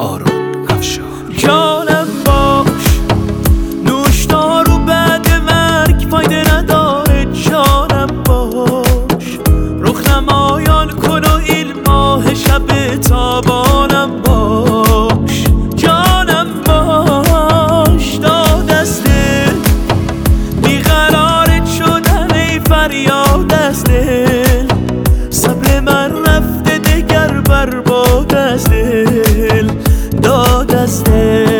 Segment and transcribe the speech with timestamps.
[0.00, 0.33] Ağrı
[30.86, 31.12] Stay.
[31.14, 31.53] there.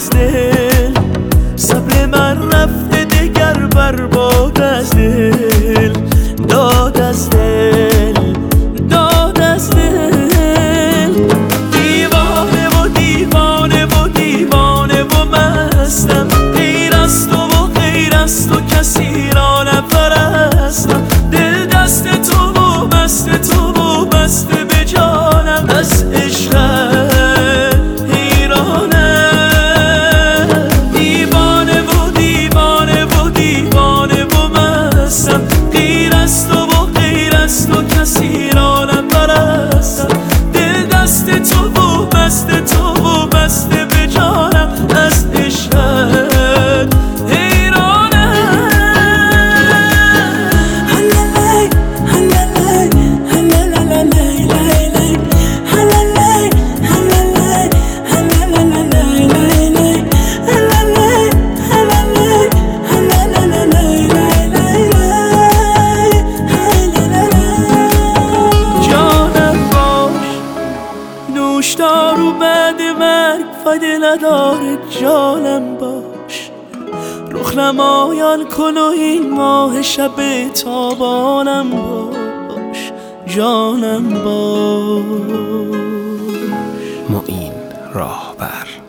[0.00, 0.94] از دل
[1.56, 5.92] صبر من رفته دگر بر باد از دل.
[6.48, 7.49] داد از دل.
[71.80, 76.50] دارو بعد مرگ فایده نداره جانم باش.
[77.30, 82.92] رخ نمایان کن و این ماه شب تابانم باش.
[83.26, 85.40] جانم باش.
[87.10, 87.52] ما این
[87.94, 88.79] راه بر